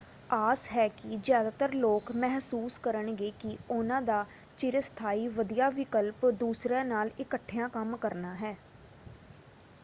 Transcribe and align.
ਆਸ 0.29 0.65
ਹੈ 0.71 0.87
ਕਿ 0.91 1.17
ਜ਼ਿਆਦਾਤਰ 1.17 1.73
ਲੋਕ 1.73 2.11
ਮਹਿਸੂਸ 2.13 2.77
ਕਰਨਗੇ 2.79 3.31
ਕਿ 3.39 3.55
ਉਹਨਾਂ 3.69 4.01
ਦਾ 4.01 4.25
ਚਿਰਸਥਾਈ 4.57 5.27
ਵਧੀਆ 5.29 5.69
ਵਿਕਲਪ 5.71 6.25
ਦੂਸਰਿਆਂ 6.39 6.83
ਨਾਲ 6.85 7.11
ਇਕੱਠਿਆਂ 7.19 7.69
ਕੰਮ 7.69 7.95
ਕਰਨਾ 7.97 8.33
ਹੈ। 8.35 8.55